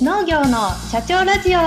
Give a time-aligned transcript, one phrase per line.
[0.00, 1.58] 農業の社長ラジオ。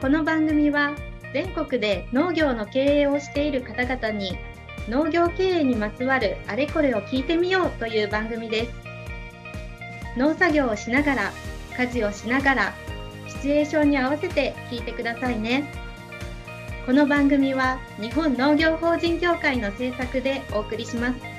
[0.00, 0.96] この番組は
[1.32, 4.36] 全国で農業の経営をしている方々に
[4.88, 8.72] 農業経営にまつわるあれこれを聞いてみようという番組です。
[10.16, 11.32] 農作業をしながら
[11.78, 12.74] 家事をしながら
[13.28, 15.70] シチュエーションに合わせて聞いてくださいね。
[16.84, 21.33] この番組は日本農業法人協会の制作でお送りします。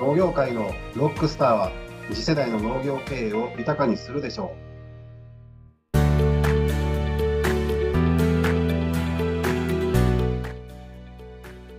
[0.00, 1.72] 農業界のロックスターは
[2.12, 4.68] 次世代の農業経営を豊かにするでしょう。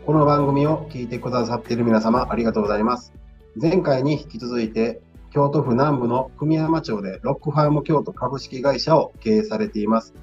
[0.05, 3.13] この番組を聞いてくださっている皆様ありがとうございます。
[3.55, 4.99] 前回に引き続いて
[5.31, 10.13] 京都府南部の久美山町でロックファーム京都株式会社を経営されています。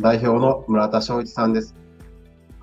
[0.00, 1.76] 代表の村田翔一さんです。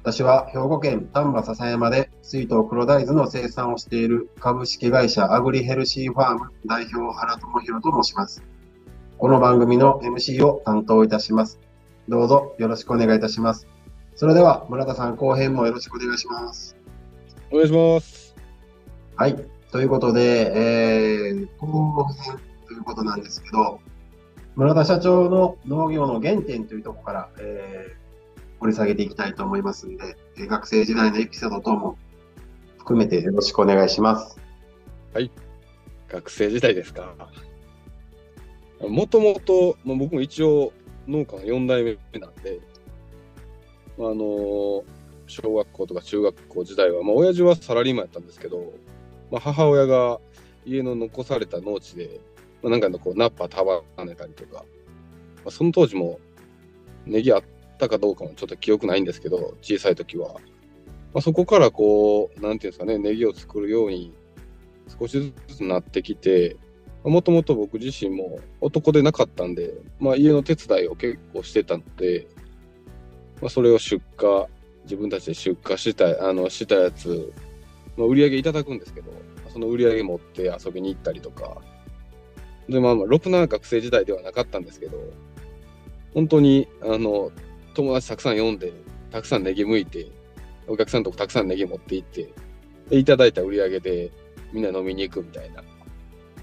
[0.03, 8.41] 私は兵庫県丹波篠山で水筒黒大豆の生産をしている株式会社アグリヘルシーファーム代表原智弘と申します。
[9.19, 11.59] この番組の MC を担当いたします。
[12.09, 13.67] どうぞよろしくお願いいたします。
[14.15, 16.75] それでは村田さん後編もよろしくお願いします。
[17.51, 18.35] お願いします。
[19.15, 19.35] はい。
[19.71, 20.51] ということで、
[21.29, 23.79] えー、後編ということなんですけど、
[24.55, 28.00] 村田社長の農業の原点というところから、えー
[28.61, 30.15] 掘り下げていきたいと思いますんで、
[30.47, 31.97] 学生時代のエピソード等も
[32.77, 34.39] 含めてよろしくお願いします。
[35.13, 35.31] はい。
[36.07, 37.15] 学生時代ですか。
[38.79, 40.73] もともと、まあ、僕も一応
[41.07, 42.59] 農家の4代目なんで、
[43.97, 44.83] あの
[45.25, 48.73] 小学校とか中学校時代は、まあ、親父はサラリーマンやったんですけど、
[49.31, 50.19] まあ、母親が
[50.65, 52.19] 家の残された農地で、
[52.61, 54.63] まあ、なんかのこうナッパ束ねたりとか、ま
[55.47, 56.19] あ、その当時も
[57.07, 57.43] ネギあっ
[57.85, 60.35] ったかどうかもちょっと記憶ないんですけど、小さい時は。
[61.13, 64.13] まあ、そこからこう、なんていうんですかね、ネギを作るように
[64.99, 66.57] 少しずつなってきて、
[67.03, 72.27] もともと僕自身も男でなかったんで、まあ、家の手伝いを結構してたので、
[73.41, 74.45] まあ、それを出荷、
[74.83, 77.33] 自分たちで出荷したあのしたやつ、
[77.97, 79.11] ま、売り上げいただくんですけど、
[79.51, 81.57] その売り上げ持って遊びに行ったりとか、
[82.69, 84.97] で、まあ、まあ、ろくな学生時代ではなかったんですけど、
[86.13, 87.31] 本当に、あの、
[87.73, 88.73] 友達たくさん呼んで、
[89.11, 90.11] たくさんネギ剥いて、
[90.67, 92.33] お客さんとこたくさんネギ持って行って、
[92.89, 94.11] で、いただいた売り上げで
[94.53, 95.63] みんな飲みに行くみたいな、ま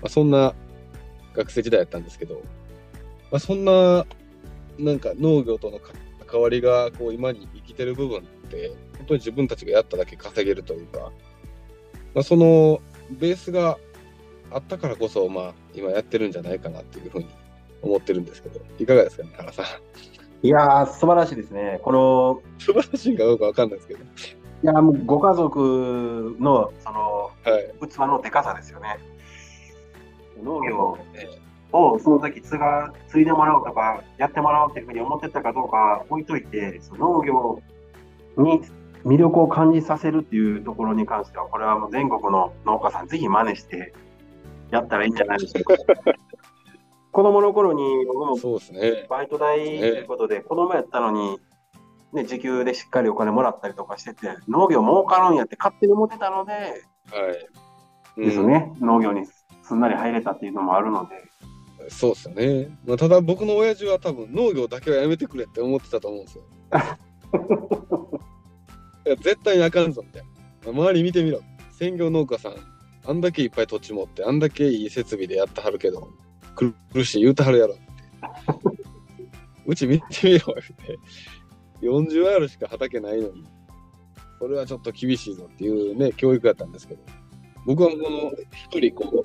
[0.04, 0.54] あ、そんな
[1.34, 2.42] 学生時代やったんですけど、
[3.30, 4.06] まあ、そんな、
[4.78, 5.80] なんか農業との
[6.26, 11.12] 関わりがこう今に生きてる部分って、本当に自分たちがやっただけ稼げるというか、
[12.14, 13.78] まあ、そのベースが
[14.50, 17.26] あったからこそ、まあ、今やってるんじゃないかなっていうふうに
[17.82, 19.66] 思ってるんですけど、いかがですかね、原さん。
[20.42, 21.80] いやー、素晴らしいですね。
[21.82, 24.00] この、素晴らしいかどうかわかんないですけど。
[24.00, 28.98] いやもうご家族の、その、はい、器のでかさですよね。
[30.42, 30.98] 農業
[31.72, 37.62] をその時継が、継いでもらおうとか、やってもらおうっていうふうに思ってたかどうか置いといて、その農業
[38.36, 38.62] に
[39.04, 43.92] 魅力を感じさせるっていうところに関しては、これはもう全国の農家さん、ぜひ真似して
[44.70, 45.74] やったらいいんじゃないでしょうか。
[47.18, 48.60] 子供の頃に僕も
[49.08, 51.40] バイト代ということで、子供やったのに、
[52.12, 56.74] ね、時給でしっかりお金もらったりとかしてて、農業儲かるんやって勝手に思ってたので、はい
[58.18, 59.26] うん、ですね、農業に
[59.64, 61.24] すんなり入れたっていうのもあるので。
[61.88, 62.68] そうですよね。
[62.86, 66.44] まあ、ただ僕の親父は多分農業だけはやめてくれって思ってたと思うんですよ。
[69.06, 70.22] いや絶対にあかんぞみたい
[70.72, 70.80] な。
[70.84, 71.40] 周り見てみろ。
[71.72, 72.54] 専業農家さん、
[73.04, 76.12] あんだけいっぱい土地持って、あんだけいい設備でやってはるけど、
[76.92, 77.82] 苦しい言うたはるやろって。
[79.66, 80.54] うち見てみろっ
[80.86, 80.98] て。
[81.82, 83.44] 40アールしか畑ないのに、
[84.38, 87.00] それはちょっと厳しいぞっていうね、教育やったんですけど、
[87.66, 89.24] 僕はこの一人こ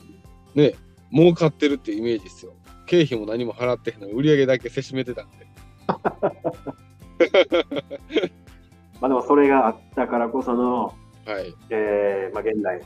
[0.56, 0.74] う、ね、
[1.12, 2.54] 儲かってるっていうイメージですよ。
[2.86, 5.48] 経費も何も払ってへんのに、売り上げだけせしめてたんで。
[9.02, 10.94] まあでもそれがあったからこその、
[11.26, 12.82] はいえーまあ、現代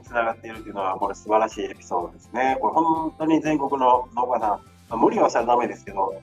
[0.00, 2.56] につながっているというのは、これ素晴らしいエピソードですね。
[2.60, 4.60] これ本当に全国の農家さん、ま
[4.90, 6.18] あ、無理はしちゃだめですけど、はい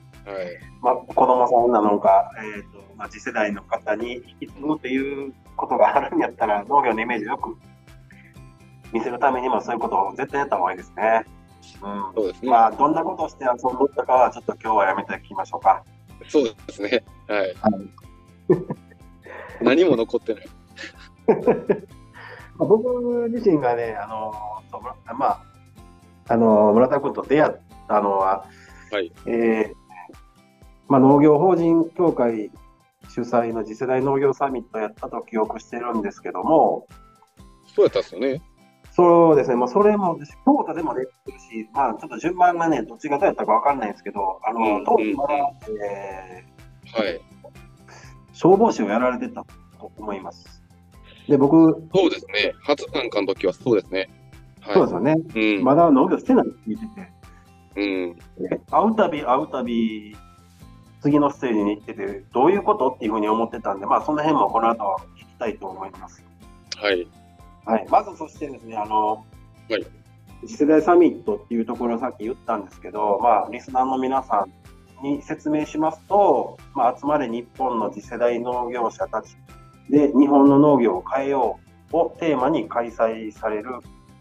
[0.82, 7.56] まあ、子供さんなのか、えーとまあ、次世代の方に引き継ぐっていうことがあるんやったら、農業のイメージよく
[8.92, 11.24] 見せるためにもそういうことを絶対やった方がいいですね。
[11.82, 12.50] うん、そうですね。
[12.50, 15.84] まあ、どんなことをして遊んったかは、ちょっと今日はやめておきましょうか。
[16.28, 17.04] そうですね。
[17.28, 17.40] はい。
[17.40, 17.54] はい、
[19.62, 20.46] 何も残ってない。
[22.58, 24.32] 僕自身がね、あの
[25.16, 25.42] まあ、
[26.28, 27.52] あの村田君と出会っ
[27.88, 28.44] たのは、
[28.90, 29.72] はいえー
[30.88, 32.50] まあ、農業法人協会
[33.08, 36.86] 主催の次世代農業サミットやったと記憶してるんですけども、
[37.74, 38.42] そうやったっすよね。
[38.92, 45.34] そうですね、まあ、それも、京都でも出てるし、まあ、ちょっと順番がね、どっちがどうやったか分かんないんですけど、あの、当時まだ、
[45.84, 47.20] えー、はい。
[48.32, 49.44] 消防士をやられてた
[49.78, 50.57] と思います。
[51.28, 54.08] で、僕、そうですね、初参加の時はそうですね。
[54.60, 55.16] はい、そうですよね、
[55.58, 56.86] うん、まだ農業してないって聞いて。
[57.74, 58.16] て、うん、
[58.70, 60.16] 会うたび会うたび、
[61.00, 66.24] 次のステージに行ってて、どういうことっていうふうに思ってたんで、まあ、その辺もこの後は聞きたいと思います。
[66.76, 67.06] はい。
[67.64, 69.22] はい、まずそしてですね、あの、は
[69.78, 69.86] い、
[70.46, 74.46] 次世代サミットっていうところをさっき言ったんですけど、まあ、リスナーの皆さ
[75.02, 79.36] んに説明しますと、まあ、集まれ日本の次世代農業者たち
[79.90, 81.58] で日本の農業を変えよ
[81.92, 83.70] うをテーマに開催される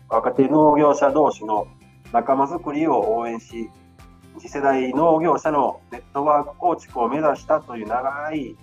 [0.10, 1.68] 若手農業者同士の
[2.14, 3.70] 仲間づくりを応援し、
[4.40, 8.56] 次世代農業者のネットワーク構築を目指したという長い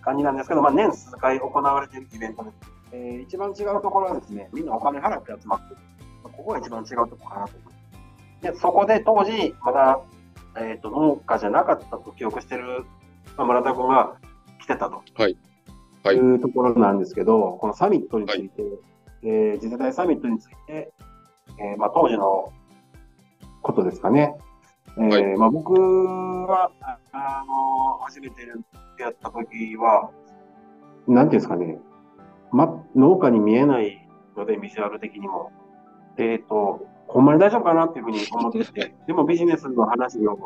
[0.00, 2.56] 感じなんですけど、まあ、年数回行われているイベントです。
[2.92, 5.80] えー、一番違うところはですね、みんなお金払って集まってる。
[6.22, 8.52] ここが一番違うところかなと思います。
[8.52, 10.00] で、そこで当時、まだ、
[10.56, 12.84] えっ、ー、と、農家じゃなかったと記憶してる、
[13.36, 14.16] まあ、村田君が
[14.60, 15.02] 来てたと。
[15.14, 15.36] はい。
[16.06, 16.16] はい。
[16.16, 18.72] いうところなんですけど、このサミットについて、はい、
[19.22, 20.92] えー、次世代サミットについて、
[21.58, 22.52] えー、まあ、当時の
[23.62, 24.36] ことですかね。
[24.98, 26.70] えー、はい、まあ、僕は、
[27.12, 28.42] あの、初めて
[28.98, 30.10] やった時は、
[31.08, 31.78] なんていうんですかね、
[32.52, 35.50] ま、農家に見えないので、ビジュアル的にも。
[36.18, 40.38] えっ、ー、と、ほんまに大丈夫かなっていうふうに思ってて、 でもビジネスの話を、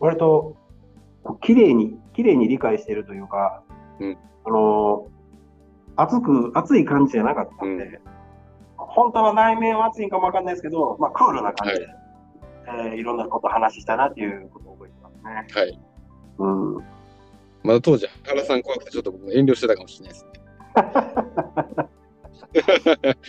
[0.00, 0.56] 割と、
[1.40, 3.62] 綺麗に、綺麗に理解しているというか、
[4.00, 4.18] うん、
[4.48, 5.06] あの、
[5.96, 8.00] 熱く、熱い感じじゃなかったんで、うん、
[8.76, 11.96] 本当は内面は熱いかもわかんないですけど、まあ、クールな感じで、はい、
[12.90, 15.46] えー、いろんなこと話したなっていうことを覚えてますね。
[15.60, 15.80] はい。
[16.38, 16.76] うん。
[17.62, 20.26] まだ当時、原さん怖くてちょっと僕遠慮してたかもしれないです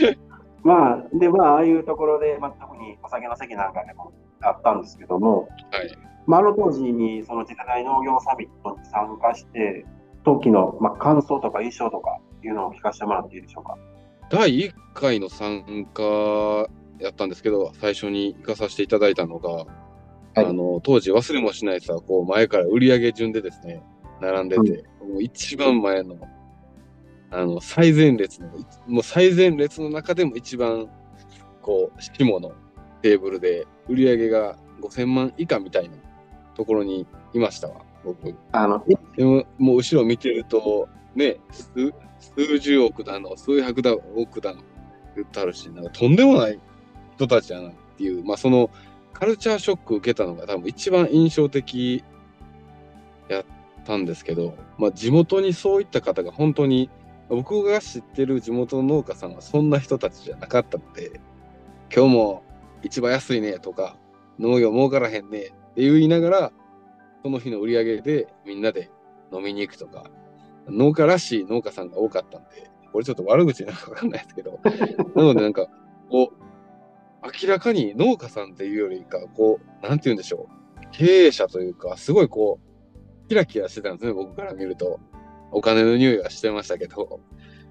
[0.07, 0.17] ね。
[0.63, 5.97] まあ、で、まあ、ああいうところで、まあ、特にお酒の席なんかでもあったんですけども、はい。
[6.27, 9.85] まあ、あの当時に、その次世代農業サミットに参加して、
[10.23, 13.77] 当期の、まあ、感想とか印象とかいうのを聞かせてもらっていいでしょうか？
[14.29, 16.03] 第1回の参加
[16.99, 23.83] やったんですけど、最初に行かさせていただいたのが、はい、あの当時忘れもしないさ、こう前から売上順でですね、
[24.21, 26.17] 並んでて、うん、もう一番前の
[27.31, 28.49] あの、最前列の、
[28.87, 30.89] もう最前列の中でも一番、
[31.61, 32.53] こう、下の
[33.03, 35.95] テーブルで、売り上げが5000万以下みたいな
[36.55, 37.88] ところにいましたわ、僕。
[38.51, 38.83] あの、
[39.15, 44.61] でも、もう後ろ見てると、ね、数数十億だの、数百だ億だの、
[45.15, 46.59] 言ってあるし、なんかとんでもない
[47.15, 48.69] 人たちやなっていう、まあその、
[49.13, 52.03] カルチャーショック受けたのが多分一番印象的
[53.27, 53.45] やっ
[53.85, 56.89] たんですけど、まあ地元にそういった方が本当に
[57.27, 61.19] 僕が知ってる地元の農家さんはそんな人たちじゃなかったので、
[61.93, 62.43] 今日も
[62.83, 63.97] 市場安いねとか、
[64.39, 66.51] 農業儲からへんねって言いながら、
[67.23, 68.89] その日の売り上げでみんなで
[69.31, 70.09] 飲みに行くとか、
[70.67, 74.59] 農家らしい農家さんが多かったんで、これちょっと悪口なのかわかんないですけど、
[75.15, 75.67] なのでなんか、
[76.09, 82.59] こう、明らかに農家さんっていうよりか、こう、なんて言うんでしょう、経営者というか、すごいこ
[83.25, 84.99] う、キラキラしてたんですね、僕から見ると。
[85.51, 87.19] お金の匂いはしてましたけど、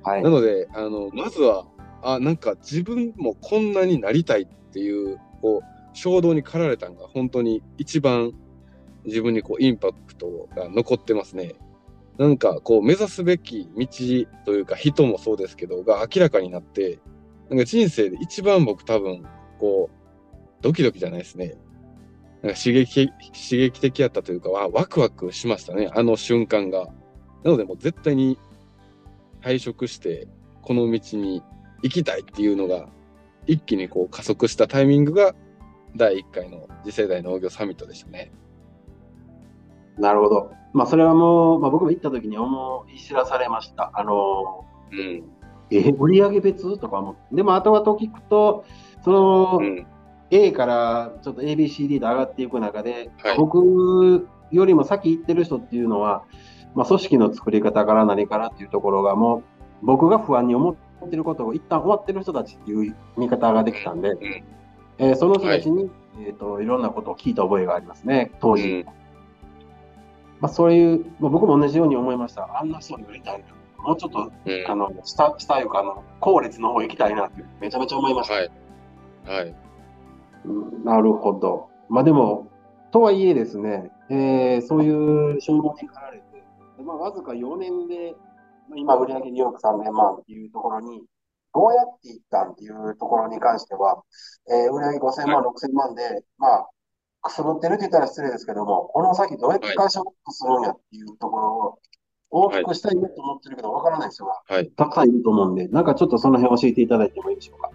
[0.03, 1.67] はい、なのであのまずは
[2.03, 8.33] あなんか自分もこんなになりたいっていうこう衝動に駆られたのが本当に一番
[9.05, 11.55] 自分にこうインパクトが残ってますね。
[12.19, 13.87] なんかこう目指すべき道
[14.45, 16.99] というか人もそうですけどが明らかになって
[17.49, 19.25] なんか人生で一番僕多分
[19.59, 19.99] こう
[20.61, 21.57] ドキドキじゃないですね。
[22.43, 26.89] なんか刺激刺激的やったというかワクワクしましたねあの瞬間が。
[27.45, 28.37] なのでもう絶対に
[29.43, 30.27] 退職して
[30.63, 31.43] この道に
[31.83, 32.89] 行きたいっていうのが
[33.47, 35.35] 一気にこう加速したタイミングが
[35.97, 38.33] 第1回の次世代農業サミットでしたね。
[39.99, 40.53] なるほど。
[40.73, 43.91] まあそれはもう、まあ、僕も行った時に思い知らされました。
[43.95, 45.25] あの、うん、
[45.71, 47.17] え、売上別とかも。
[47.33, 48.65] でも後々聞くと、
[49.03, 49.87] その、うん、
[50.31, 56.25] A からちょっと ABCD で上がっていく中で、はい、僕よりも先行ってる人っていうのは、
[56.75, 59.39] まあ、組織の作り方から何からっていうところがも
[59.83, 64.17] う僕が不安に思ってることを一旦終わってる人たちっていう見方ができたんで、
[64.99, 65.91] えー、その人たちに、はい
[66.21, 68.69] えーと、いろんなことを聞いた覚えがありますね、当時。
[68.69, 68.87] うん、
[70.41, 72.49] まあ、そういう、まあ、僕も同じように思いました。
[72.59, 73.47] あんな人に売りたいな。
[73.83, 78.35] もうちょっと、うん、あの下下いうかあの、後列の方行きたいなってめちゃめちゃ思いました。
[78.35, 78.51] はい。
[79.27, 79.55] はい、
[80.45, 81.69] うん、なるほど。
[81.89, 82.49] まあでも、
[82.91, 86.23] とはいえですね、えー、そういう衝動に駆られ
[86.83, 88.15] まあ、わずか4年で、
[88.69, 91.03] まあ、今、売上2億3000万っていうところに
[91.55, 94.03] どうやっていったんっていうところに関しては、
[94.49, 96.69] えー、売上5000万、6000万で、まあ、
[97.23, 101.79] くすぶってるって言ったら失礼ですけども、この先どうやって会社をするんやっていうところを
[102.31, 104.33] 大きくしたいなと思ってるけど、わからない人が
[104.77, 107.71] たくさんいると思うんで、なんかちょっとその辺教えていただいてもいいでしょうか？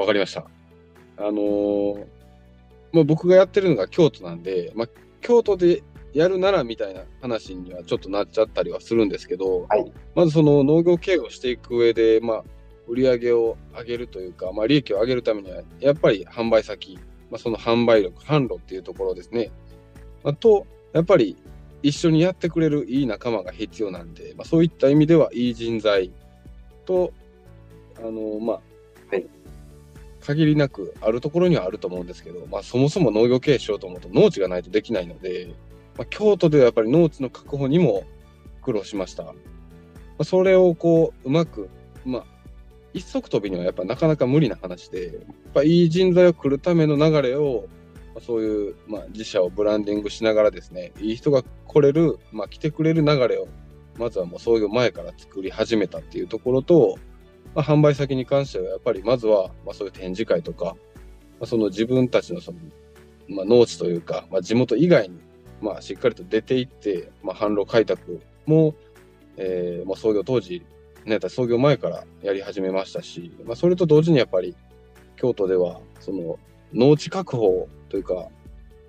[0.00, 0.44] わかりました。
[1.18, 2.06] あのー、
[2.92, 4.88] まあ、僕がやってるのが京都なんで、まあ、
[5.20, 5.82] 京都で
[6.12, 12.44] やるならみたいな話にはちょっとなっちゃったりはするんですけど、はい、まずその農業経営をしていく上で、まあ、
[12.88, 16.98] 売り上げを上げるというか、まあ、利益を上げるためには、やっぱり販売先、
[17.32, 19.50] まあ、その販売力、販路っていうところですね。
[20.22, 21.34] あと、やっぱり
[21.82, 26.12] 一緒にやってくれるいい仲間が必要なんで、まあ、そういった意味ではいい人材
[26.84, 27.14] と、
[27.96, 28.60] あの、まあ、
[29.10, 29.26] はい、
[30.20, 35.54] 限りなくあるところにはあると思うんですけど、まあ、そもそも農業経営しようと思うと農地がないとできないので、
[35.96, 38.04] まあ、京都ではやっぱり農地の確保にも
[38.60, 39.24] 苦労しました。
[39.24, 39.32] ま
[40.18, 41.70] あ、それをこう、うまく、
[42.04, 42.24] まあ、
[42.94, 47.68] 一足飛びにはやっぱなかなか無理な話で、やっぱいい人材を来るための流れを、
[48.20, 53.48] そういう、まあ、自社をブランディングしながらですね、いい人が来れる、まあ、来てくれる流れを、
[53.98, 56.98] まずはもう創業前から作り始めたっていうところと、
[57.54, 60.72] まあ、販売先に関してはやっぱりまずは、まあ、そういう展示会とか、ま
[61.42, 62.58] あ、その自分たちのその、
[63.28, 65.18] まあ、農地というか、まあ、地元以外に、
[65.60, 68.74] まあ、しっかりと出ていって、まあ、販路開拓も、
[69.36, 70.64] えー、もう創業当時、
[71.04, 74.56] ね、創業前からやり始めましたし、まあ、それと同時にやっぱり
[75.16, 76.38] 京都ではその
[76.72, 78.28] 農地確保というか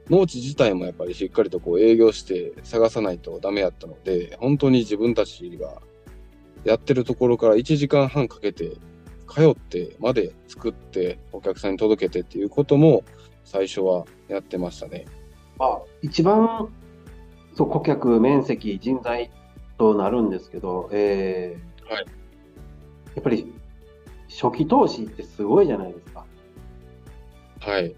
[0.10, 5.82] 農地自体もやっぱりしっかりとこう営業して探さないとダメやったので本当に自分たちが
[6.66, 8.74] やってるところから1時間半かけて
[9.30, 13.04] 通ってまで作ってお客さんに届けてっていうことも
[13.44, 15.06] 最初はやってましたね。
[15.60, 16.70] あ一番
[17.56, 19.32] そう顧客面積人材
[19.78, 22.06] となるんですけど、えーはい、
[23.16, 23.54] やっぱり
[24.30, 26.26] 初期投資ってすごいじゃないですか。
[27.60, 27.96] はい。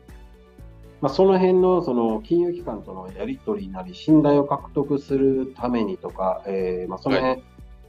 [1.02, 7.44] まあ、その辺のその金融機関とのやり取りなり、信頼を獲得するためにとか、えーまあ、その辺、はい。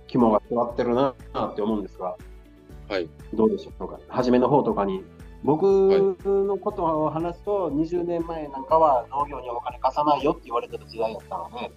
[0.09, 2.17] 肝が座ってるなって思うんですが、
[2.89, 5.05] はい、どうでしょうか、初めの方とかに、
[5.43, 11.73] 僕のことを話すと、20年前なんかは農業にお金貸さないよって言われてた時代だったので、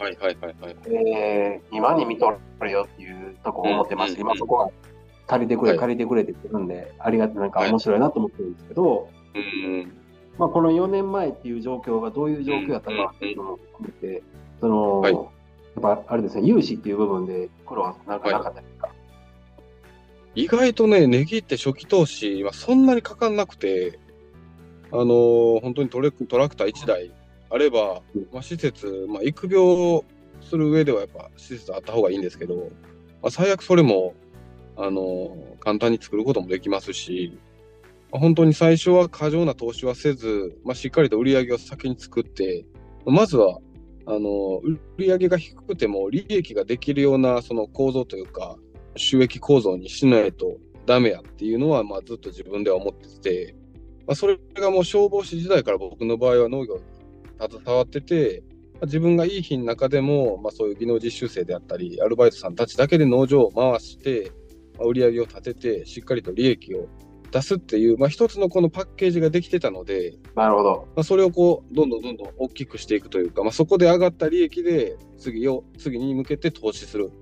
[0.00, 0.76] はいはいはいはい。
[0.86, 2.30] えー、今に見と
[2.60, 4.70] るよっていうとこ思ってまして、今そこが
[5.26, 9.92] 借りてくれ、借りてくれって言ってるんで、ありがてなんか面白いなと思ってるんですけど、うん
[10.38, 14.22] まあ、この4年前っていう状況がどういう状況だったかっていうのも含めて、
[14.58, 15.12] その、はい。
[15.12, 15.26] やっ
[15.82, 18.92] ぱあれですね、融資っていう部分で苦労はなんかなかったですか、は
[20.34, 23.98] い、意外とね、値切って初期投資はそんなにかかんなくて、
[24.92, 27.12] あのー、本当にトレトラクター1台
[27.50, 28.02] あれば、
[28.32, 30.04] まあ、施設、まあ、育苗
[30.40, 32.70] する上ではやっぱ施設あった方がいいんですけど、
[33.22, 34.14] まあ、最悪それも、
[34.76, 37.38] あのー、簡単に作ることもできますし、
[38.12, 42.64] まあ、本当に最初は過剰な投資はせず、まあ、しっかりと売り上げを先に作って、
[43.04, 43.58] まずは
[44.06, 44.60] あの
[44.98, 48.56] 売上が低くても利益ができるようなその構造というか
[48.96, 53.54] 収益構造にしないとダメやっていうのは、まあ、ずっと自分では思ってて、
[54.06, 56.82] まあ、それがもう消防士時代から僕の場合は農業に
[57.40, 58.42] 携わってて、
[58.74, 64.32] まあ、自分がいい日の中でも、まあ、そういう技能実習生であったりアルバイトさんたちだけで農場を回して、
[64.78, 66.88] まあ、売り上げを立ててしっかりと利益を
[67.30, 70.88] 出すっていう、まあ、一つのこのパッケージができてたので、なるほど。
[70.96, 77.12] まあ、それをこう、どんどんどんどん大きくしていくというか、まあ、そこで上がった利益で次を、次に向けて投資する。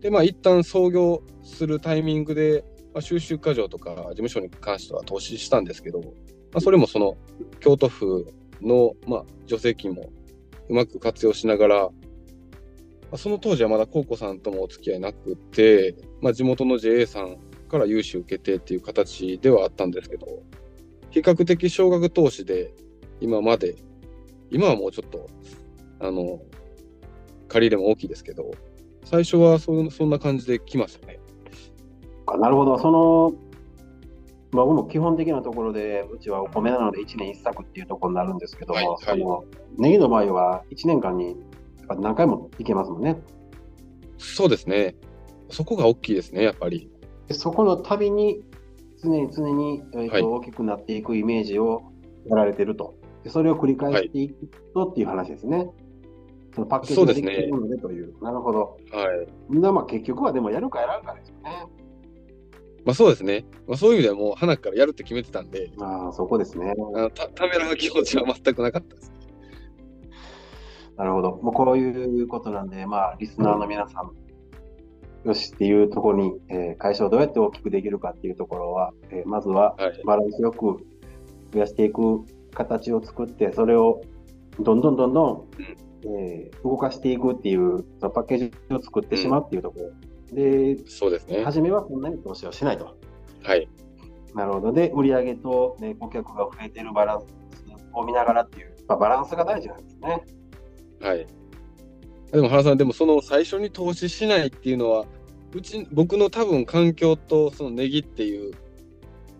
[0.00, 6.04] で、まあ、一旦創業するタイミングで、まあ、収集課長とか事務所に関しては投資したんですけど、ま
[6.54, 7.16] あ、それもその
[7.60, 10.10] 京都府の、まあ、助成金も
[10.68, 11.92] うまく活用しながら、ま
[13.12, 17.38] あ、その当時はまだ高子さんともお付き合いなくて、まあ、地元の JA さん
[17.68, 20.26] から融資を受けてっていう形ではあったんですけど、
[21.10, 22.74] 比較的少額投資で
[23.20, 23.76] 今まで、
[24.50, 25.28] 今はもうちょっと、
[26.00, 26.40] あの、
[27.48, 28.50] 借り入れも大きいですけど、
[29.04, 31.18] 最初はそそんな感じで来ましたね。
[32.38, 33.32] なるほど、その、
[34.50, 39.44] 僕も基本的なところで、うちはお米なので1年1作っていうところになるんですけども、はいはい、その
[39.76, 41.36] ネギの場合は1年間に
[41.98, 43.20] 何回もいけますもんね。
[44.16, 44.96] そうですね。
[45.50, 46.90] そこが大きいですね、やっぱり。
[47.26, 48.42] でそこの度に
[49.02, 51.92] 常に常に、えーと、はい、大きくなっていくイメージを
[52.26, 52.94] やられてると。
[53.24, 55.58] でそれを繰り返していくとっていう話ですね。
[55.58, 55.68] はい、
[56.54, 58.04] そのパッケージができてるのでという。
[58.04, 58.78] うね、なるほど。
[58.90, 59.28] はい。
[59.48, 61.66] みんなまあ結局はでもやるかやらんかですよね。
[62.88, 63.44] まあそうですね。
[63.66, 66.72] まあ、そういう意味ではもう、花からやるって決めてたんで、ああ、そこですね。
[66.94, 69.12] あたためらう気持ちは全くなかったです。
[70.96, 71.36] なるほど。
[71.42, 74.12] もうこういうことなんで、まあ、リスナーの皆さん、
[75.28, 79.76] よしっていうところに、えー、会社をどうやって大きくできるかっていうところは、えー、まずは
[80.06, 80.78] バランスよく
[81.52, 84.00] 増やしていく形を作って、それを
[84.60, 85.46] どんどんどんどん、
[86.06, 91.44] えー、動かしていくっていうそのパッケージを作ってしまうっていうところ、うん、でそうですね。
[91.44, 92.96] 初めはそんなに投資をしないと。
[93.42, 93.68] はい、
[94.34, 94.72] なるほど。
[94.72, 97.26] で売上と、ね、顧客が増えているバランス
[97.94, 100.24] を見ながらっていう、まあ、バランスが大事なんですね。
[101.00, 101.26] はい。
[102.32, 105.06] でも原さん、でもその最初に投資しないっていうのは、
[105.54, 108.52] うち僕の多分環境とそのネギっていう、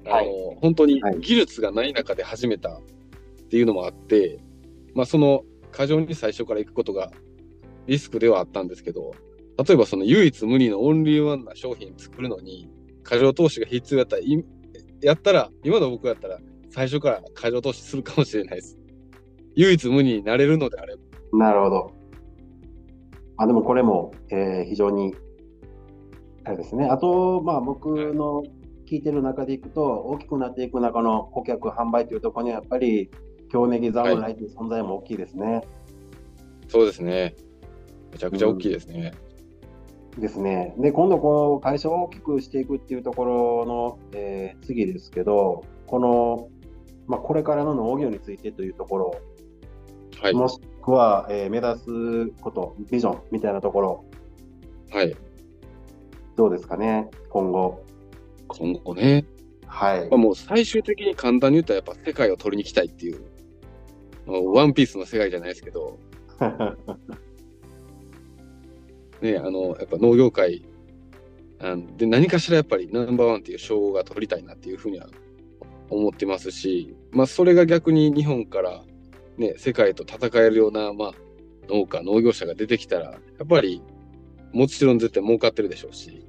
[0.06, 2.80] あの、本当に技術がない中で始めたっ
[3.50, 4.40] ていうのもあって、
[4.94, 7.12] まあその過剰に最初から行くことが
[7.86, 9.14] リスクではあったんですけど、
[9.66, 12.70] 例えばその唯一無二のオンリーワンな商品作るのに、
[13.02, 14.22] 過剰投資が必要やったら、
[15.00, 16.38] やったら、今の僕やったら
[16.70, 18.78] 最初から過剰投資するかもしれないです。
[19.56, 21.02] 唯一無二になれるのであれば。
[21.38, 21.92] なるほど。
[23.36, 25.14] あでもこれも、えー、非常に、
[26.44, 26.86] あれですね。
[26.86, 28.44] あと、まあ僕の
[28.88, 33.10] 聞いてる中でいくと、大きくなっていく中の顧客販売というところにはやっぱり、
[33.50, 35.64] 京ネギ侍という存在も大きいですね、はい。
[36.68, 37.34] そうですね。
[38.12, 39.12] めちゃくちゃ大きいですね。
[39.14, 39.27] うん、
[40.16, 40.74] ですね。
[40.78, 46.48] で、今度こう会社を大きくしていくっていうところの、えー、次ですけど、この、
[47.06, 49.20] まあ、これからの農業についてというところ、
[50.20, 54.04] はい、もしくは、えー、目指すこと、ビジョンみたいなところ、
[54.90, 55.16] はい。
[56.36, 57.84] どうですかね、今後。
[58.48, 59.24] 今後ね。
[59.66, 60.08] はい。
[60.08, 63.20] まあ、もう最終的に簡単に言ったら、やっぱ世界を取りに行きたいっていう、
[64.26, 65.98] ワンピースの世界じゃないですけど、
[69.20, 70.62] ね、あの、やっぱ農業界
[71.60, 75.08] あで、何かしらやっぱりナンバーワンっていう称号が取りたいなっていうふうには
[75.90, 78.84] 思ってますし、まあ、それが逆に日本から
[79.36, 81.12] ね、世界と戦えるような、まあ、
[81.68, 83.82] 農家、農業者が出てきたら、やっぱり、
[84.52, 86.26] もちろん絶対儲かってるでしょうし、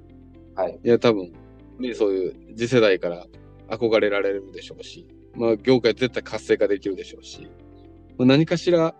[0.55, 0.79] はい。
[0.84, 1.31] いや、多分、
[1.79, 3.25] ね、そういう次世代から
[3.69, 7.49] 憧れられるでしょうし、まあ、業界絶対活性化できるでしょうし、
[8.17, 8.95] まあ、何かしら、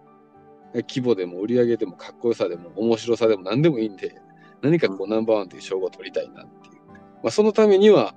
[0.74, 4.16] 規模でも売り上げでもかっこよさでも面白さでも何でもいいんで、
[4.62, 6.76] 何かこう、ナンバーワンという称号を取りたいなっていう。
[7.24, 8.16] まあ、そのためには、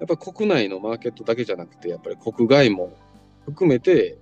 [0.00, 2.92] やっぱり国内のマーケットだけじゃなくて、やっぱり国外も
[3.46, 4.18] 含めて、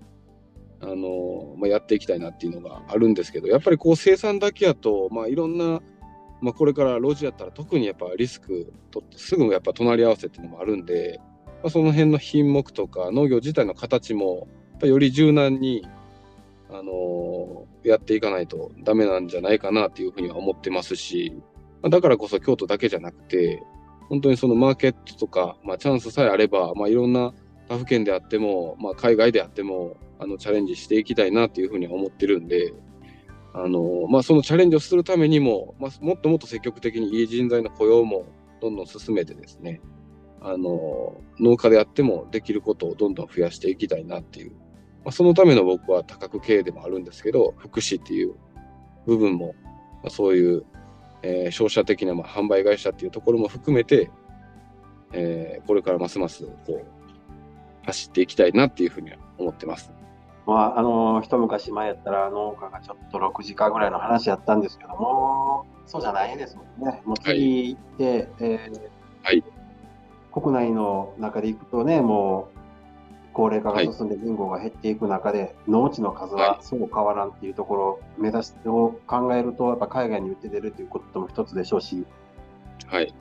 [0.80, 5.80] あのまあ、やっていきたいなっていうのがあるんですけど、やっぱりこう生産だけやと、まあ、いろんな、
[6.40, 11.20] まあ、これから路地やったら特にやっぱリスクとってすぐやっぱ隣り合わせっていうのもあるんで、
[11.62, 15.86] まあ、その辺の品目とか農業自体の形もやっぱより柔軟に、
[16.68, 21.32] あのー、やっていかないとダメなんじゃないかなっていうふうには思ってますし、
[21.82, 23.62] だからこそ京都だけじゃなくて、
[24.08, 27.32] 本当にそのマーケットとか、まあ、チャンスさえあれば、まあ、いろんな
[27.68, 32.72] 他府県であっても、まあ、海外であっても、あのチャレンジしていきたいなっていうふうに思ってるんで、
[33.54, 38.26] あのまあ、そのチャレンジをするためにも、まあ、もっともっと積極的にいい人材の雇用も
[38.60, 39.80] どんどん進めてですね、
[40.40, 44.52] あの農家であってもできることをどんどん増やしていきたいなっていう、
[45.04, 48.34] まあ、そのための僕は多角経営でもあるんですけど、福祉っていう
[49.06, 49.54] 部分も、
[50.02, 50.64] まあ、そういう、
[51.22, 54.10] えー、商社的なまあ販売会社っていうところも含めて、
[55.12, 56.86] えー、これからますますこう
[57.84, 59.92] 走っていきたいなっていうふうには思ってます。
[60.46, 67.00] まあ、あの一昔前やったら農家がちょっと6時間ぐらいの話やったんですけども、そうじゃないですもんね。
[67.04, 68.80] もう次行って、はい、えー、
[69.22, 69.44] はい、
[70.32, 72.51] 国内の中で行くとね、もう
[73.32, 82.06] 高齢化が進んで人口が減っていく中で、はい、農地の数はそう変わらんっていうところを目指してを考えると、やっぱ海外に売って出るということも一つでしょうし、
[82.86, 83.14] はい、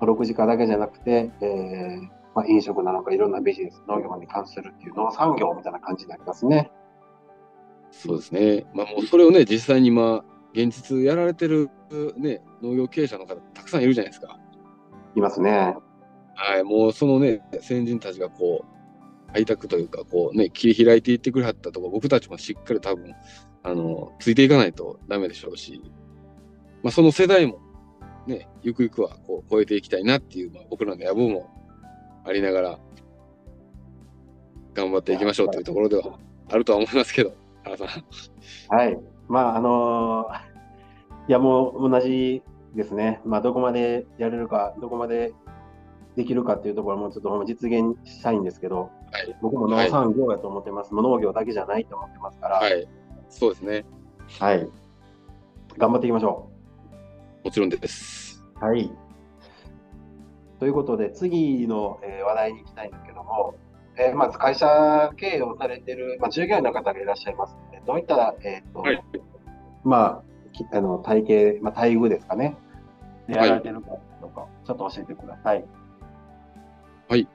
[0.00, 6.70] 6時間だけじゃなくて、えーまあ、飲食なのかいろんなビジネス、農業に関するっていう農産業みたいな感じになりますね。
[7.90, 8.66] そうですね。
[8.72, 11.70] まあ、もうそれをね、実際に今、現実やられてる、
[12.16, 14.38] ね、農業経営者の方、たくさんいるじゃないですか。
[15.16, 15.74] いますね。
[16.34, 18.79] はい、もうそのね、先人たちがこう、
[19.32, 23.14] 開拓というか、こうね、切り開いていってくれはったとこ、僕たちもしっかり多分、
[23.62, 25.80] あの、ついていかないとダメでしょうし、
[26.82, 27.60] まあ、その世代も、
[28.26, 31.50] ね、ゆくゆくはこう超えていきたいなっていう、まあ、僕らの野望も
[32.24, 32.78] ありながら、
[34.74, 37.88] 頑張っていきましょうというところではあるとは思いますけど、原さん。
[38.76, 38.98] はい。
[39.28, 42.42] まあ、あのー、いや、もう同じ
[42.74, 43.20] ですね。
[43.24, 45.32] まあ、どこまでやれるか、どこまで
[46.16, 52.88] できるかっていうところもちょっと実現したいんですけど、はい、僕も農産業やと思ってます、はい、農業だけじゃないと思ってますから、はい、
[53.28, 53.84] そうですね。
[54.38, 54.68] はい。
[55.78, 56.50] 頑張っていきましょ
[57.42, 57.46] う。
[57.46, 58.44] もちろんです。
[58.60, 58.90] はい。
[60.58, 63.54] ということで、次の、えー、話題に行きたいんですけども、
[63.96, 69.02] えー、まず会社経営をされている、まあ、従業員の方がいらっしゃいますので、どういった、えーと、はい、
[69.84, 70.22] ま
[70.72, 72.56] あ、あの体系、まあ、待遇ですかね、
[73.26, 73.88] でやられてるか
[74.20, 75.64] とか、はい、ちょっと教えてください。
[77.08, 77.28] はい。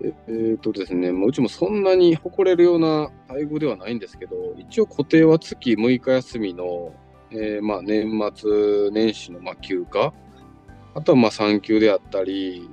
[0.00, 6.92] ええー、とですね、もううちもそんなに誇れるような待遇ではないんですけど、一応固定は月6日休みの、
[7.30, 10.12] えー、まあ年末年始のまあ休暇、
[10.94, 12.68] あとはまあ産休であったり、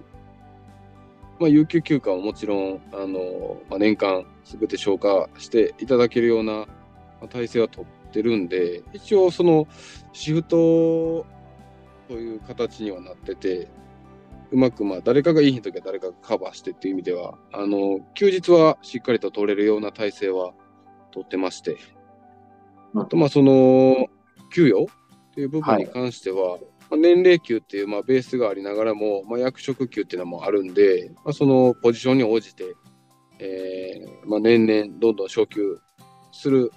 [1.40, 6.66] まあ、有給休暇はもちろん、あのまあ、年間すべて消化していただけるような
[7.28, 9.68] 体制は取ってるんで、一応その
[10.14, 11.26] シフト
[12.08, 13.68] という形にはなってて、
[14.52, 20.54] うまくまあ誰かがいい時は誰かがカバーしてっていう意味では、あの、休日はしっかりと取れるような体制は
[21.12, 21.78] 取ってまして、
[22.96, 24.08] あとまあその、
[24.54, 26.62] 給与っていう部分に関しては、はい。
[26.90, 32.64] まあ、年齢給っていうまあベースがありながらも、まあ、役職給っていうのもあるんで、まあ、そのポジションに応じて、
[33.40, 35.80] えーまあ、年々どんどん昇給
[36.32, 36.72] する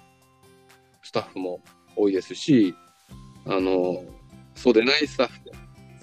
[1.03, 1.61] スタッフも
[1.95, 2.75] 多いですし、
[3.45, 4.03] あの、
[4.55, 5.39] そうでないスタッフ、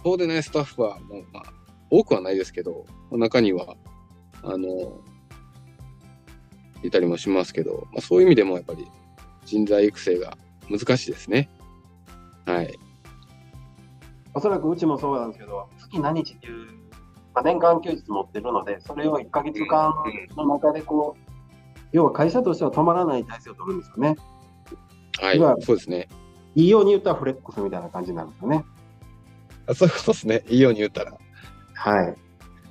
[0.03, 1.56] そうでないスタッフはもう、まあ、
[1.91, 3.77] 多くはないですけど、中には、
[4.43, 5.01] あの、
[6.83, 8.87] いたりもしますけど、まあ、そういう意味でもやっぱり
[9.45, 10.37] 人材育成が
[10.71, 11.49] 難しいですね。
[12.45, 12.79] はい。
[14.35, 16.67] おそらくうちもそうなんですけど、月何日っていう、
[17.35, 19.95] まあ、年間休日持ってるので、それを1か月間
[20.37, 21.33] の中でこう、
[21.93, 24.17] 要は会社としては止まらない体制を取るんですよね。
[25.19, 26.09] はい、そうですね。
[26.55, 28.65] いいように言ったらフレックスみたいな感じなんですよね。
[29.67, 30.45] あそういうことですね。
[30.49, 31.17] いいように言ったら。
[31.77, 32.17] はい。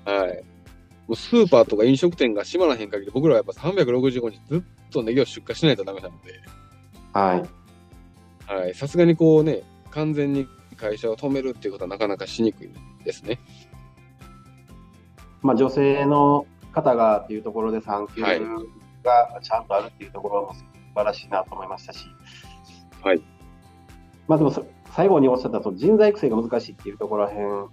[0.09, 0.43] はい。
[1.07, 6.33] もうスーパーとか飲食店が閉まらへん限り、僕らはやっぱ365日ずっとネギを出荷しないとダメなので。
[7.13, 7.35] は
[8.49, 8.51] い。
[8.51, 8.73] はい。
[8.73, 12.69] さすがにこうね、完全に会社を止めるっていうことはなかなかしにくい
[13.03, 13.39] ですね。
[15.41, 20.63] まあ、女性の方がっていうところで産休がちゃんとあるっていうところも素
[20.95, 22.07] 晴らしいなと思いましたし。
[23.03, 23.21] はい。
[24.27, 24.51] まあでも
[24.95, 27.67] 最後におっしゃったと人材育成が難しいっていうところらへん、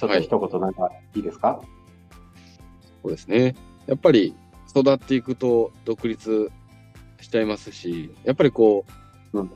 [0.00, 1.66] ちょっと一言なんかいいですか、はい、
[3.02, 3.54] そうですね。
[3.86, 4.34] やっぱり
[4.74, 6.50] 育っていくと独立
[7.20, 8.86] しちゃいますし、やっぱりこ
[9.34, 9.50] う、うん、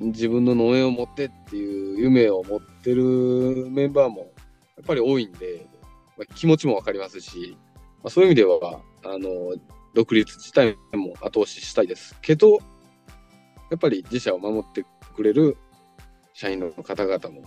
[0.00, 4.32] 自分の農園を持ってっていう夢を持ってるメンバーも
[4.76, 5.66] やっぱり多いんで、
[6.16, 7.58] まあ、気持ちもわかりますし、
[8.02, 9.54] まあ、そういう意味では、あの、
[9.94, 12.58] 独立自体も後押ししたいですけど、や
[13.76, 15.58] っぱり自社を守ってくれる
[16.32, 17.42] 社員の方々も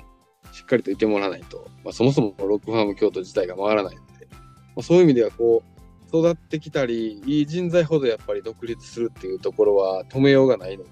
[0.51, 4.37] しっかりといてもらわないと、まあ、そもそもロックファーム京都自体が回らないので、ま
[4.77, 10.89] あ、そういう意味ではこう育ってきたりいい人材ほどやっぱり独立するっていうところは止めようがないので、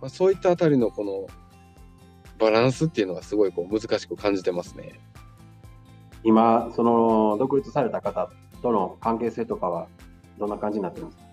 [0.00, 1.26] まあ、そういったあたりのこの
[2.38, 5.00] バランスっていうのがすごいこう難しく感じてますね。
[6.22, 9.88] 今その独立された方との関係性とかは
[10.38, 11.24] どんな感じになってますか？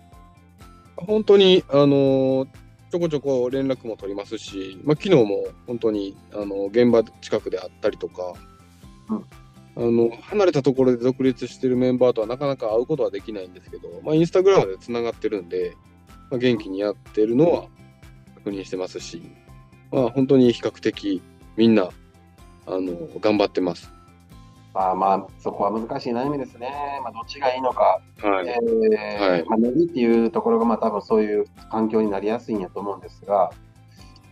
[0.96, 2.46] 本当にあの
[2.94, 8.34] ちょこちょこ連絡も取りますし、まあ、昨日も本当にあの現場近くであったりとか、
[9.08, 15.76] うん、あの離れたところで独立してるメンバーとはなかなか会うことはできないんですけど、まあ、インスタグラムでつながってるんで、
[16.30, 17.66] まあ、元気にやってるのは
[18.36, 19.20] 確認してますし、
[19.90, 21.20] まあ、本当に比較的
[21.56, 21.88] みんな
[22.68, 23.92] あの頑張ってます。
[24.74, 27.00] まあまあ、そこは難しい悩みですね。
[27.04, 28.00] まあ、どっちがいいのか。
[28.20, 28.48] はい。
[28.48, 29.44] えー、はい。
[29.44, 33.52] まあ、っていうところが、まあ、多分そういう環境になりやすいんやと思うんですが、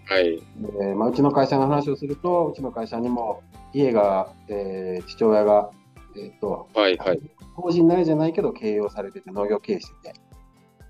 [0.08, 0.42] はい。
[0.80, 5.70] えー、まあ、うちの会社の話をすると、うちの会社にも、家が、えー、父親が、
[6.16, 7.20] えっ、ー、と、はいはい。
[7.54, 10.20] 法人内じゃないけど、経営をされてて、農業経営してて。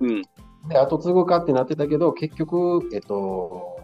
[0.00, 0.22] うん。
[0.68, 3.76] で、後継ぐかってなってたけど、結局、えっ、と、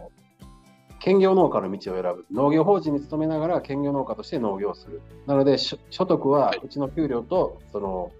[1.00, 2.26] 兼業農家の道を選ぶ。
[2.32, 5.00] 農業法人に勤めながら兼業農家として農業をする。
[5.26, 8.12] なので、所得はうちの給料と、その、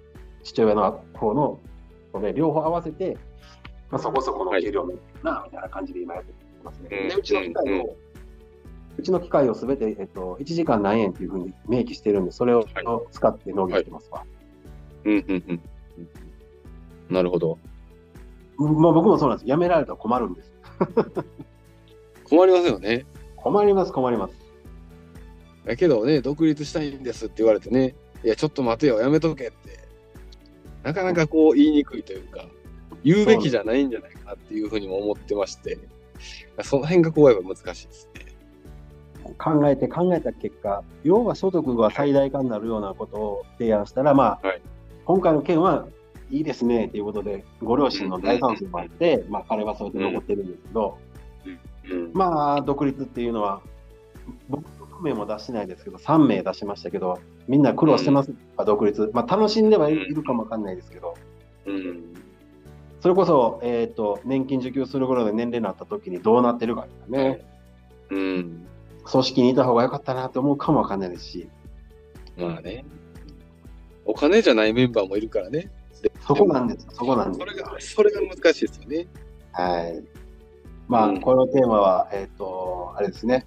[0.42, 1.60] 父親の方の、
[2.20, 3.16] ね、両方合わせて、
[3.90, 4.86] まあ、そこそこの給料
[5.22, 6.32] な、みたいな感じで今やって
[6.64, 6.88] ますね。
[6.88, 7.96] で、うちの機械を、
[8.96, 12.64] うちの機械をすべて、えっと、1時間何円っていうふうに明記してるんで、それを
[13.10, 14.24] 使って農業してますわ。
[15.04, 15.60] うんうんうん。
[17.14, 17.58] なるほど。
[18.58, 19.46] まあ、僕もそうなんです。
[19.46, 20.52] 辞められたら困るんです。
[22.30, 23.06] 困りますよね。
[23.36, 24.34] 困ります、困ります。
[25.64, 29.56] だけどね、独立したいんですって言われてね、いや、ちょっと待てよ、やめとけって、
[30.82, 32.46] なかなかこう言いにくいというか、
[33.04, 35.78] 言うべきじゃないんじゃないかなっていうふうにも思ってまして、
[36.62, 38.28] その辺がこうやっぱ難しいですね。
[39.36, 44.62] 考えて考えた結果、要は所得が最大化になるようなことを提案したら、まあ、はい、
[45.04, 45.86] 今回の件は
[46.30, 50.98] いいですねということで、ご両親の大賛成もあって、まあ、彼はそうやって残ってるんですけど、
[52.12, 53.62] まあ、独立っていうのは、
[54.48, 54.64] 僕
[55.00, 59.10] 6名も出してないですけど、3名出しましたけど、みんな苦労してますか、独立。
[59.12, 61.14] まあ、楽しんではいるかもわかんないですけど、
[61.66, 62.14] うん、
[63.00, 67.44] それこそ、えっ、ー、と、年金受給する頃で年齢になった時にどうなってるかね。
[68.10, 68.66] うん。
[69.04, 71.48] 組織にいた方が良かったなと思うかもわかんないですし。
[72.36, 72.84] まあね。
[74.04, 75.70] お金じゃないメンバーもいるからね。
[76.26, 76.86] そこなんです。
[76.90, 77.38] そこなんです。
[77.38, 79.06] それが、それが難しいですよね。
[79.52, 80.04] はい。
[80.88, 83.46] まあ、うん、このテーマは、えっ、ー、と、あれですね。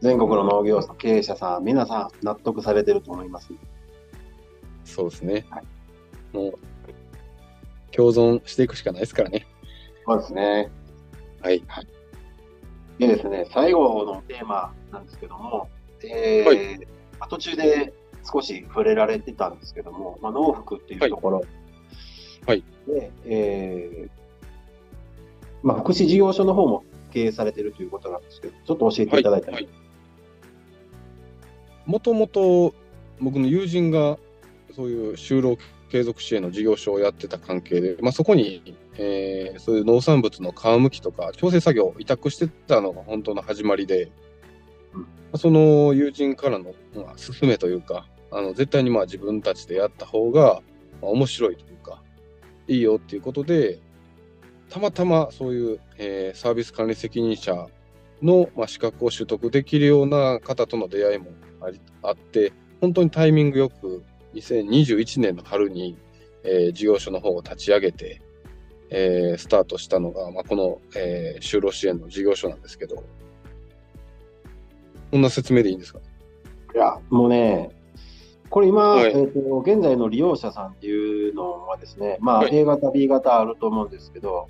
[0.00, 3.52] 全国の農業経営者さん、皆さん納得されてると思います。
[4.84, 5.46] そうですね。
[5.50, 5.64] はい、
[6.32, 6.58] もう、
[7.90, 9.46] 共存していくしかないですからね。
[10.06, 10.70] そうですね。
[11.42, 11.62] はい。
[11.66, 11.86] はい、
[12.98, 15.68] でですね、最後のテーマなんですけども、
[16.04, 16.78] えー、はい、
[17.18, 17.92] まあ、途中で
[18.32, 21.42] 少し触れられてたんですけども、まあ、農福っていうところ、
[22.46, 22.62] はい。
[22.86, 24.10] で、えー、
[25.62, 29.58] まあ、福祉事業所の方も経営されてるということなんですけど、ちょっと教えていただいたら。
[31.86, 32.74] もともと
[33.20, 34.18] 僕の友人が
[34.74, 35.56] そういう就労
[35.88, 44.10] 継続支援の事業所をやってた関係で、まあ、そこに、えー、そういう農産物の皮むきとか調整作業を委託してたのが本当の始まりで、
[45.32, 50.60] うん、その友人からの、まあ、勧めというかあの絶対にまあ自分たちでやった方が、
[51.00, 52.02] まあ、面白いというか
[52.66, 53.78] いいよっていうことで
[54.70, 57.66] たまたまそういう、えー、サービス管理責任者
[58.22, 64.02] の、まあ、資格を取得できるような方との出会いもありあって本当にタイミングよく
[64.34, 65.96] 2021年の春に、
[66.44, 68.20] えー、事業所の方を立ち上げて、
[68.90, 73.04] えー、スタートしたのが、まあ、この、えー、就労支援の事業所なんですけど
[75.10, 76.00] こんな説明でいいんですか？
[76.74, 77.70] いやもうね
[78.50, 84.46] これ今、はい、えーと、現在の利用者さんっていうのはですね、まあ、はい、A 型、B 型あると思うんですけど、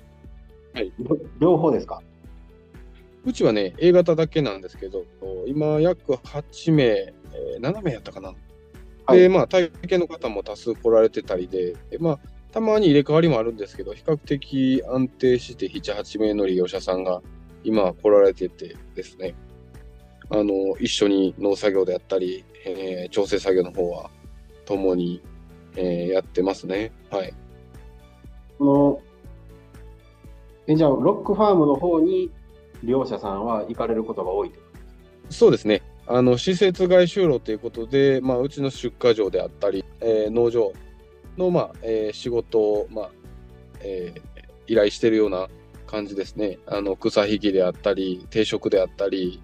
[0.77, 0.93] はい、
[1.39, 2.01] 両方ですか？
[3.25, 5.03] うちはね、A 型だけなんですけど、
[5.47, 8.35] 今、約8名、えー、7名やったかな。
[9.07, 12.19] はい、で、まあ、体験の方も多数来られてたりで、まあ、
[12.51, 17.21] たまに入れ替わりもあるんですけど、比較的安定して7、8名の利用者さんが
[17.63, 19.33] 今来られててですね、
[20.29, 24.11] あの、一緒に農作業であったり、えー、調整作業の方は
[24.65, 25.21] 共に、
[25.75, 26.91] えー、やってますね。
[27.09, 27.33] はい。
[28.59, 29.01] の
[30.67, 32.29] えじゃあ、ロックファームの方に
[32.83, 34.51] 両者さんは行かれることが多い
[35.29, 35.81] そうですね。
[36.09, 40.71] あの施設外就労ということで、まあ、うちの出荷場であったり、えー、農場
[41.37, 43.09] の、まあえー、仕事を、まあ
[43.81, 44.21] えー、
[44.67, 45.49] 依頼しているような
[45.85, 46.59] 感じですね。
[46.65, 49.41] あの草引きであったり、定食であったり、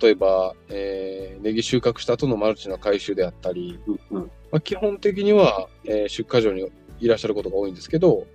[0.00, 3.78] 例えば、えー、ネギ収穫した後のマルチの回収であったり、
[4.10, 8.26] うんまあ、基本的には、えー、出荷場にいらっしゃることが多いんですけど、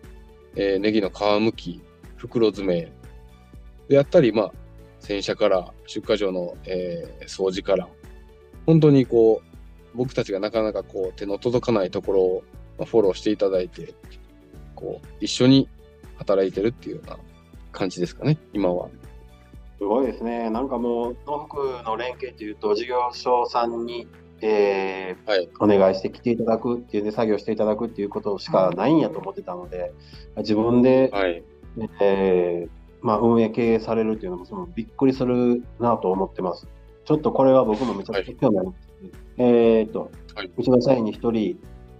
[0.55, 1.81] えー、ネギの皮むき、
[2.17, 2.91] 袋詰め
[3.87, 4.51] であったり、まあ、
[4.99, 7.87] 洗車から出荷場の、えー、掃除から、
[8.65, 12.43] 本当にこう、僕たちがなかなかこう手の届かないところを、
[12.77, 13.93] まあ、フォローしていただいて、
[14.75, 15.69] こう、一緒に
[16.17, 17.17] 働いてるっていうような
[17.71, 18.89] 感じですかね、今は。
[19.77, 20.49] すごいですね。
[20.49, 24.07] なんかもう、農福の連携というと、事業所さんに、
[24.41, 29.93] えー、はい、お願いして来ていただくっていうね、作業していただくっていうことしかないんやと思ってたので、
[30.37, 31.43] 自分で、はい、
[31.99, 32.69] えー、
[33.01, 36.67] まあ、運営経営されるっていうのもそのびっくりするなと思ってます。
[37.05, 41.59] ちょっとこれは僕もめちゃくちゃ興味あります、はい、えっと、はい、うちの社員に1人、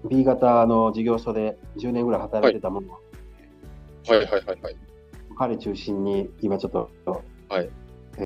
[0.10, 3.00] B 型の事業所で10年ぐらい働いてたもの、は
[4.08, 4.76] い、はいはいはいはい。
[5.38, 6.90] 彼中心に今ちょっと
[7.50, 7.70] はい、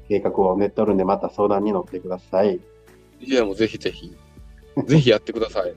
[0.07, 2.59] 計画を練っておるんで、また相談に乗ってください。
[3.19, 4.15] いや、もうぜひぜひ、
[4.85, 5.75] ぜひやってください。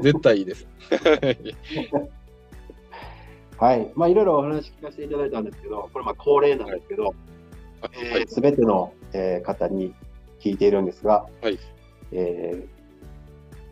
[0.00, 0.68] 絶対いいです。
[3.58, 3.90] はい。
[3.94, 7.14] まあ、いろいろお話聞かせていただいたんですけど、これ、まあ、恒例なんですけど、
[8.28, 9.94] す、べ、ての、えー、方に
[10.40, 11.58] 聞いているんですが、はい、
[12.12, 12.66] えー、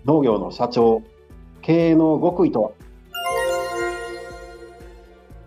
[0.05, 1.03] 農業の社長、
[1.63, 2.71] 経営の極意とは？
[2.71, 2.77] や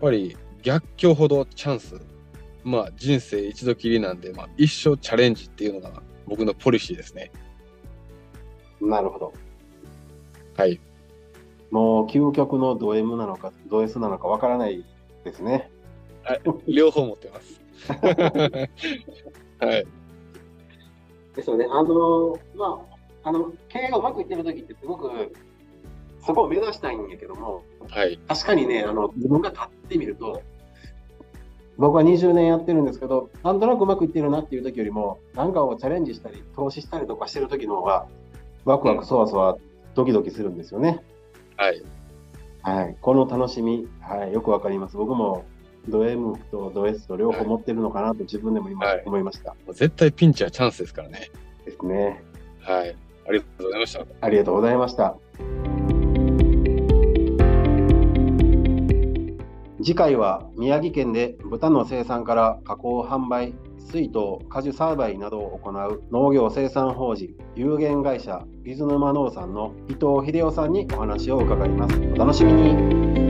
[0.00, 2.00] ぱり逆境ほどチャンス
[2.64, 7.30] まあ人生一度きりなんで、まあ、一生チャレンジっていうのが僕のポリシーですね。
[8.80, 9.32] なるほど。
[10.56, 10.80] はい。
[11.70, 14.84] もう究極のド M なのかド S なのかわからない
[15.24, 15.70] ですね。
[16.22, 17.60] はい、両方持ってます。
[19.60, 19.86] はい。
[21.36, 21.66] ですよね。
[21.70, 22.80] あの、ま
[23.22, 25.10] あ、あの、経営がうまくいってる時ってすごく、
[26.20, 30.42] そこを目指したいんやけども、はい、確かにね、あの、自分が立ってみると、
[31.78, 38.06] 僕は20年やってるんですけど、なんとなくうまくいってるなっていう時よりも、何かをチャレンジしたり、投資したりとかしてる時の方が、
[38.64, 39.56] ワクワクそわそわ、
[39.94, 41.00] ドキドキするんですよね。
[41.58, 41.82] はい。
[42.62, 42.96] はい。
[43.00, 44.96] この楽しみ、はい、よくわかります。
[44.96, 45.44] 僕も、
[45.88, 49.56] ド M とド S と両方持ってるのかなと自分でも今、思いました。
[49.72, 51.30] 絶対ピンチはチャンスですからね。
[51.64, 52.22] ですね。
[52.60, 52.96] はい。
[53.28, 54.06] ありがとうございました。
[54.20, 55.16] ありがとうございました。
[59.82, 63.54] 次回は宮城県で豚の生産から加工販売
[63.90, 71.98] 水筒、果樹栽培などを行う農業生産法人有限会社水沼農産の伊藤秀夫さんにお話を伺います。
[71.98, 73.27] お楽しみに。